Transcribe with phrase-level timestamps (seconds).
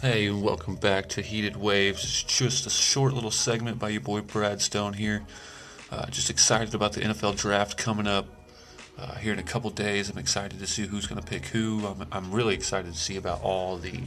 [0.00, 2.04] Hey, welcome back to Heated Waves.
[2.04, 5.26] It's just a short little segment by your boy Brad Stone here.
[5.90, 8.26] Uh, just excited about the NFL draft coming up
[8.96, 10.08] uh, here in a couple days.
[10.08, 11.84] I'm excited to see who's going to pick who.
[11.84, 14.02] I'm, I'm really excited to see about all the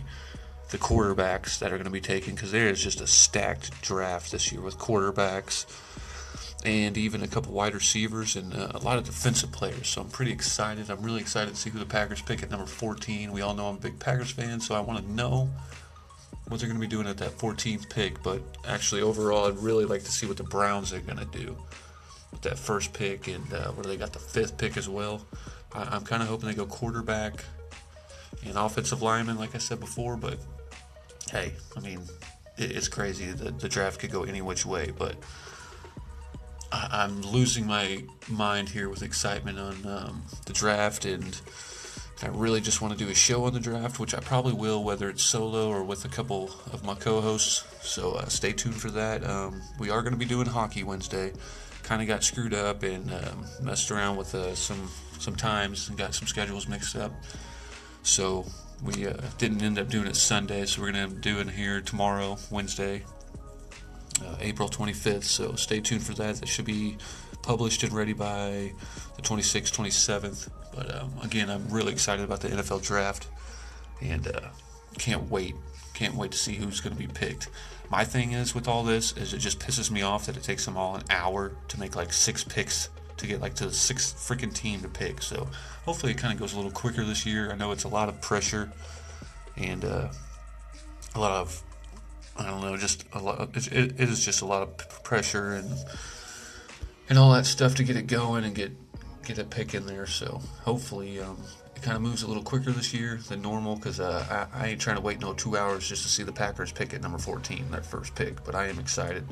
[0.70, 4.32] the quarterbacks that are going to be taken because there is just a stacked draft
[4.32, 5.66] this year with quarterbacks
[6.64, 9.90] and even a couple wide receivers and uh, a lot of defensive players.
[9.90, 10.90] So I'm pretty excited.
[10.90, 13.34] I'm really excited to see who the Packers pick at number 14.
[13.34, 15.50] We all know I'm a big Packers fan, so I want to know
[16.52, 18.22] what they're going to be doing at that 14th pick.
[18.22, 21.56] But actually, overall, I'd really like to see what the Browns are going to do
[22.32, 25.26] with that first pick and uh, where they got the fifth pick as well.
[25.74, 27.46] I, am kind of hoping they go quarterback
[28.46, 30.18] and offensive lineman, like I said before.
[30.18, 30.40] But
[31.32, 32.02] hey, I mean,
[32.58, 33.32] it, it's crazy.
[33.32, 35.16] The, the draft could go any which way, but.
[36.74, 41.38] I, am losing my mind here with excitement on um, the draft and
[42.24, 44.84] I really just want to do a show on the draft, which I probably will,
[44.84, 47.66] whether it's solo or with a couple of my co-hosts.
[47.82, 49.28] So uh, stay tuned for that.
[49.28, 51.34] Um, we are going to be doing hockey Wednesday.
[51.82, 55.98] Kind of got screwed up and um, messed around with uh, some some times and
[55.98, 57.12] got some schedules mixed up.
[58.04, 58.46] So
[58.84, 60.66] we uh, didn't end up doing it Sunday.
[60.66, 63.04] So we're going to do it here tomorrow, Wednesday,
[64.24, 65.24] uh, April 25th.
[65.24, 66.36] So stay tuned for that.
[66.36, 66.98] That should be
[67.42, 68.74] published and ready by
[69.16, 70.50] the 26th, 27th.
[70.74, 73.28] But um, again, I'm really excited about the NFL draft
[74.02, 74.50] and uh,
[74.98, 75.56] can't wait.
[75.94, 77.50] Can't wait to see who's going to be picked.
[77.90, 80.66] My thing is with all this is it just pisses me off that it takes
[80.66, 84.16] them all an hour to make like six picks to get like to the sixth
[84.16, 85.22] freaking team to pick.
[85.22, 85.48] So
[85.86, 87.52] hopefully it kind of goes a little quicker this year.
[87.52, 88.72] I know it's a lot of pressure
[89.58, 90.08] and uh,
[91.16, 91.64] a lot of
[92.38, 93.56] I don't know, just a lot.
[93.56, 95.70] It, it is just a lot of pressure and
[97.10, 98.72] and all that stuff to get it going and get
[99.24, 100.06] get a pick in there.
[100.06, 101.38] So hopefully um,
[101.76, 104.68] it kind of moves a little quicker this year than normal because uh, I, I,
[104.70, 107.18] ain't trying to wait no two hours just to see the Packers pick at number
[107.18, 108.44] 14, their first pick.
[108.44, 109.26] But I am excited.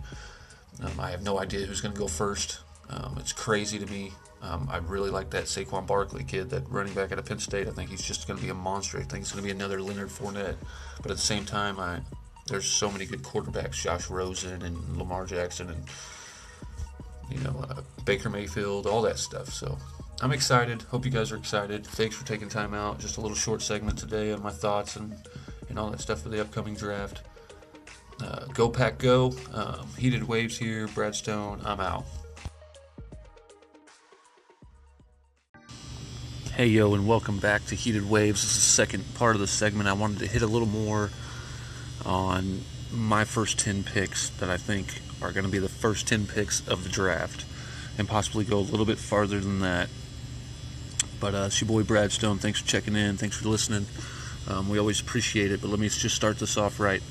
[0.83, 2.59] Um, I have no idea who's going to go first.
[2.89, 4.11] Um, it's crazy to me.
[4.41, 7.67] Um, I really like that Saquon Barkley kid, that running back out of Penn State.
[7.67, 8.97] I think he's just going to be a monster.
[8.97, 10.55] I think he's going to be another Leonard Fournette.
[11.02, 11.99] But at the same time, I
[12.49, 15.83] there's so many good quarterbacks, Josh Rosen and Lamar Jackson and
[17.29, 19.49] you know uh, Baker Mayfield, all that stuff.
[19.49, 19.77] So
[20.21, 20.81] I'm excited.
[20.83, 21.85] Hope you guys are excited.
[21.85, 22.99] Thanks for taking time out.
[22.99, 25.15] Just a little short segment today on my thoughts and
[25.69, 27.21] and all that stuff for the upcoming draft.
[28.21, 29.33] Uh, go pack go.
[29.53, 30.87] Um, heated waves here.
[30.87, 31.61] Brad Stone.
[31.63, 32.05] I'm out.
[36.53, 38.41] Hey yo, and welcome back to Heated Waves.
[38.41, 39.87] This is the second part of the segment.
[39.87, 41.09] I wanted to hit a little more
[42.05, 42.61] on
[42.91, 44.87] my first 10 picks that I think
[45.21, 47.45] are going to be the first 10 picks of the draft
[47.97, 49.89] and possibly go a little bit farther than that.
[51.19, 52.37] But uh, it's your boy Brad Stone.
[52.37, 53.17] Thanks for checking in.
[53.17, 53.85] Thanks for listening.
[54.47, 55.61] Um, we always appreciate it.
[55.61, 57.03] But let me just start this off right.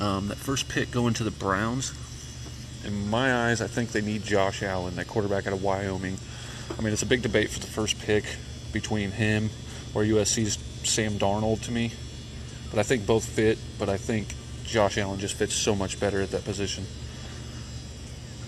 [0.00, 1.92] Um, that first pick going to the Browns.
[2.86, 6.16] In my eyes, I think they need Josh Allen, that quarterback out of Wyoming.
[6.78, 8.24] I mean, it's a big debate for the first pick
[8.72, 9.50] between him
[9.92, 11.92] or USC's Sam Darnold to me.
[12.70, 14.28] But I think both fit, but I think
[14.64, 16.86] Josh Allen just fits so much better at that position.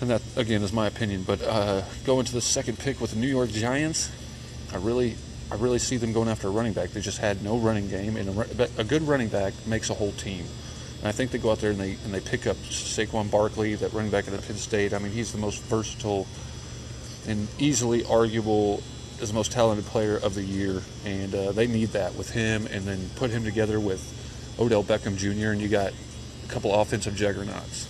[0.01, 1.23] And that, again, is my opinion.
[1.23, 4.11] But uh, going to the second pick with the New York Giants,
[4.73, 5.15] I really,
[5.51, 6.89] I really see them going after a running back.
[6.89, 10.11] They just had no running game, and a, a good running back makes a whole
[10.13, 10.45] team.
[10.99, 13.75] And I think they go out there and they and they pick up Saquon Barkley,
[13.75, 14.93] that running back at Penn State.
[14.93, 16.27] I mean, he's the most versatile
[17.27, 18.81] and easily arguable
[19.21, 22.67] as the most talented player of the year, and uh, they need that with him,
[22.67, 24.01] and then put him together with
[24.59, 25.51] Odell Beckham Jr.
[25.51, 27.87] and you got a couple offensive juggernauts.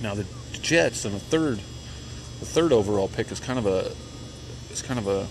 [0.00, 3.90] Now the Jets and the third, the third overall pick is kind of a,
[4.70, 5.26] it's kind of a,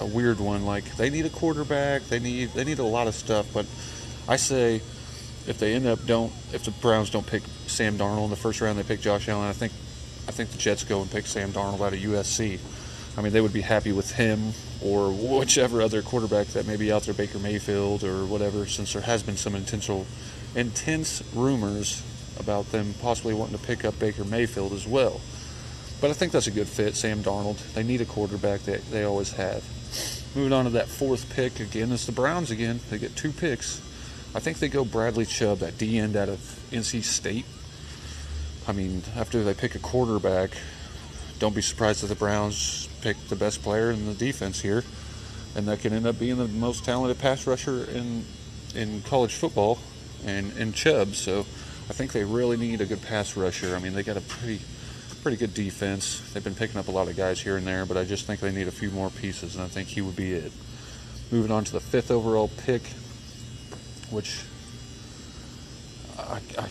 [0.00, 0.64] a weird one.
[0.64, 3.66] Like they need a quarterback, they need they need a lot of stuff, but
[4.28, 4.76] I say
[5.46, 8.60] if they end up don't if the Browns don't pick Sam Darnold in the first
[8.60, 9.48] round, they pick Josh Allen.
[9.48, 9.72] I think
[10.28, 12.58] I think the Jets go and pick Sam Darnold out of USC.
[13.16, 16.92] I mean, they would be happy with him or whichever other quarterback that may be
[16.92, 20.06] out there, Baker Mayfield or whatever, since there has been some intentional,
[20.54, 22.02] intense rumors
[22.40, 25.20] about them possibly wanting to pick up Baker Mayfield as well.
[26.00, 27.58] But I think that's a good fit, Sam Darnold.
[27.74, 29.62] They need a quarterback that they always have.
[30.34, 32.80] Moving on to that fourth pick again, it's the Browns again.
[32.88, 33.80] They get two picks.
[34.34, 36.38] I think they go Bradley Chubb, that D end out of
[36.70, 37.44] NC State.
[38.66, 40.50] I mean, after they pick a quarterback,
[41.38, 44.84] don't be surprised if the Browns pick the best player in the defense here,
[45.56, 48.24] and that can end up being the most talented pass rusher in
[48.74, 49.78] in college football,
[50.24, 51.14] and in Chubb.
[51.14, 51.46] So
[51.90, 53.74] I think they really need a good pass rusher.
[53.74, 54.60] I mean, they got a pretty
[55.22, 56.20] pretty good defense.
[56.32, 58.38] They've been picking up a lot of guys here and there, but I just think
[58.38, 60.52] they need a few more pieces, and I think he would be it.
[61.32, 62.82] Moving on to the fifth overall pick,
[64.10, 64.40] which
[66.16, 66.68] I, I,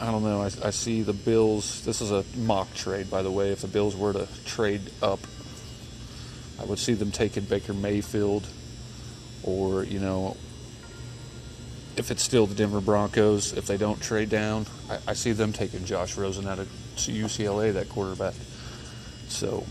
[0.00, 0.40] I don't know.
[0.40, 1.84] I, I see the Bills.
[1.84, 3.50] This is a mock trade, by the way.
[3.50, 5.20] If the Bills were to trade up,
[6.58, 8.46] I would see them taking Baker Mayfield,
[9.42, 10.38] or you know,
[12.00, 15.52] if it's still the Denver Broncos, if they don't trade down, I, I see them
[15.52, 16.66] taking Josh Rosen out of
[16.96, 18.34] UCLA, that quarterback.
[19.28, 19.64] So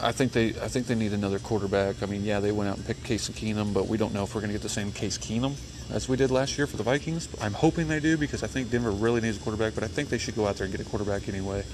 [0.00, 2.02] I think they I think they need another quarterback.
[2.02, 4.34] I mean, yeah, they went out and picked Case Keenum, but we don't know if
[4.34, 5.56] we're going to get the same Case Keenum
[5.90, 7.28] as we did last year for the Vikings.
[7.40, 10.08] I'm hoping they do because I think Denver really needs a quarterback, but I think
[10.08, 11.64] they should go out there and get a quarterback anyway,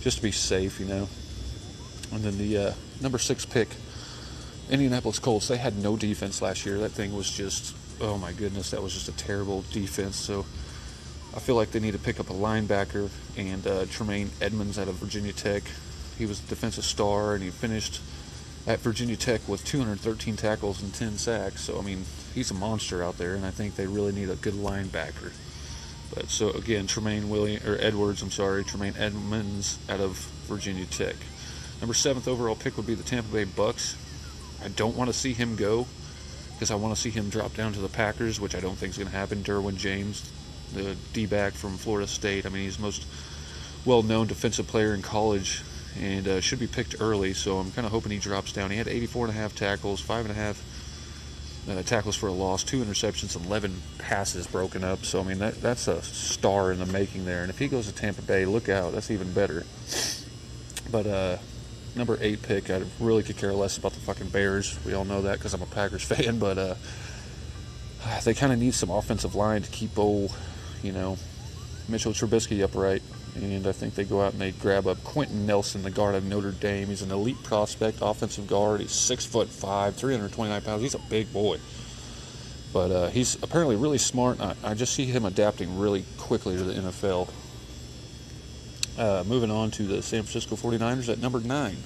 [0.00, 1.08] just to be safe, you know.
[2.12, 3.68] And then the uh, number six pick,
[4.70, 5.48] Indianapolis Colts.
[5.48, 6.78] They had no defense last year.
[6.78, 10.16] That thing was just oh my goodness, that was just a terrible defense.
[10.16, 10.44] So
[11.34, 14.88] I feel like they need to pick up a linebacker and uh, Tremaine Edmunds out
[14.88, 15.62] of Virginia Tech.
[16.18, 18.00] He was a defensive star and he finished
[18.66, 21.62] at Virginia Tech with 213 tackles and 10 sacks.
[21.62, 22.04] So I mean,
[22.34, 25.32] he's a monster out there, and I think they really need a good linebacker.
[26.14, 30.16] But so again, Tremaine William or Edwards, I'm sorry, Tremaine Edmunds out of
[30.46, 31.16] Virginia Tech.
[31.80, 33.96] Number seventh overall pick would be the Tampa Bay Bucks.
[34.62, 35.86] I don't want to see him go
[36.62, 38.90] because I want to see him drop down to the Packers, which I don't think
[38.90, 39.42] is going to happen.
[39.42, 40.30] Derwin James,
[40.72, 42.46] the D-back from Florida State.
[42.46, 43.04] I mean, he's the most
[43.84, 45.64] well-known defensive player in college
[45.98, 47.34] and uh, should be picked early.
[47.34, 48.70] So I'm kind of hoping he drops down.
[48.70, 50.62] He had 84 and a half tackles, five and a half
[51.68, 55.04] uh, tackles for a loss, two interceptions, 11 passes broken up.
[55.04, 57.42] So I mean that that's a star in the making there.
[57.42, 59.66] And if he goes to Tampa Bay, look out, that's even better.
[60.92, 61.38] But uh,
[61.96, 64.78] number eight pick, I really could care less about the fucking Bears.
[64.84, 66.38] We all know that because I'm a Packers fan.
[66.38, 66.74] But uh,
[68.24, 70.34] they kind of need some offensive line to keep old,
[70.82, 71.16] you know,
[71.88, 73.02] Mitchell Trubisky upright.
[73.34, 76.24] And I think they go out and they grab up Quenton Nelson, the guard of
[76.24, 76.88] Notre Dame.
[76.88, 78.80] He's an elite prospect, offensive guard.
[78.80, 80.82] He's six foot five, 329 pounds.
[80.82, 81.58] He's a big boy.
[82.74, 84.40] But uh, he's apparently really smart.
[84.40, 87.28] I, I, just see him adapting really quickly to the NFL.
[88.98, 91.76] Uh, moving on to the San Francisco 49ers at number nine.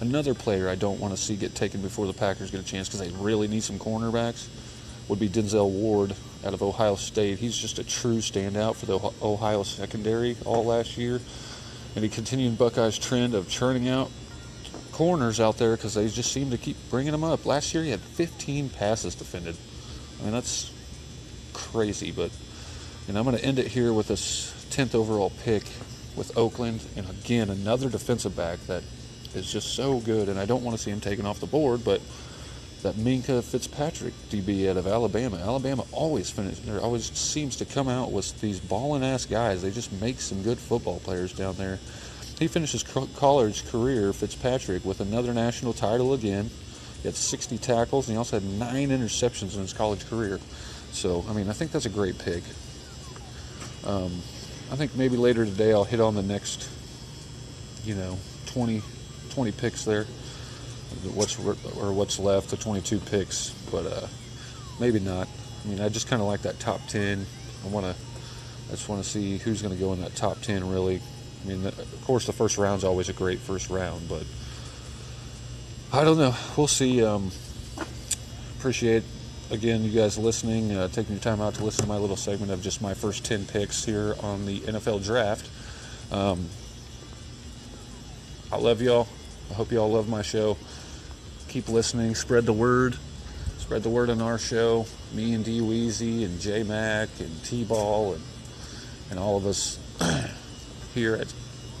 [0.00, 2.88] Another player I don't want to see get taken before the Packers get a chance
[2.88, 4.48] because they really need some cornerbacks
[5.08, 6.14] would be Denzel Ward
[6.44, 7.38] out of Ohio State.
[7.38, 11.20] He's just a true standout for the Ohio secondary all last year.
[11.94, 14.10] And he continued Buckeyes' trend of churning out
[14.92, 17.44] corners out there because they just seem to keep bringing them up.
[17.44, 19.56] Last year he had 15 passes defended.
[20.20, 20.72] I mean, that's
[21.52, 22.12] crazy.
[22.12, 22.30] But
[23.08, 25.64] and I'm going to end it here with this 10th overall pick
[26.16, 26.82] with Oakland.
[26.96, 28.82] And again, another defensive back that
[29.34, 30.28] is just so good.
[30.28, 32.00] And I don't want to see him taken off the board, but
[32.82, 35.36] that Minkah Fitzpatrick DB out of Alabama.
[35.36, 39.62] Alabama always finish, there always seems to come out with these balling ass guys.
[39.62, 41.78] They just make some good football players down there.
[42.38, 46.50] He finishes college career, Fitzpatrick, with another national title again.
[47.02, 50.40] He had 60 tackles, and he also had nine interceptions in his college career.
[50.90, 52.42] So, I mean, I think that's a great pick.
[53.84, 54.22] Um,
[54.72, 56.70] I think maybe later today I'll hit on the next,
[57.84, 58.16] you know,
[58.46, 58.80] 20,
[59.28, 60.06] 20 picks there
[61.14, 64.06] what's or what's left, the 22 picks, but uh,
[64.80, 65.28] maybe not.
[65.62, 67.26] I mean, I just kind of like that top 10.
[67.64, 67.94] I want to,
[68.68, 70.70] I just want to see who's going to go in that top 10.
[70.70, 71.02] Really,
[71.44, 74.24] I mean, of course, the first round's always a great first round, but
[75.92, 76.34] I don't know.
[76.56, 77.04] We'll see.
[77.04, 77.30] Um,
[78.58, 79.04] appreciate
[79.50, 82.52] again you guys listening, uh, taking your time out to listen to my little segment
[82.52, 85.48] of just my first 10 picks here on the NFL draft.
[86.12, 86.48] Um,
[88.50, 89.08] I love y'all.
[89.50, 90.56] I hope y'all love my show
[91.52, 92.96] keep listening, spread the word.
[93.58, 94.86] Spread the word on our show.
[95.12, 98.22] Me and D Weezy and J Mac and T Ball and
[99.10, 99.78] and all of us
[100.94, 101.32] here at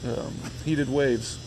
[0.06, 0.34] um,
[0.66, 1.38] Heated Waves.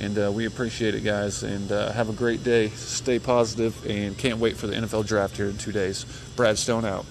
[0.00, 1.42] And uh, we appreciate it, guys.
[1.42, 2.68] And uh, have a great day.
[2.70, 6.04] Stay positive and can't wait for the NFL draft here in two days.
[6.36, 7.06] Brad Stone out.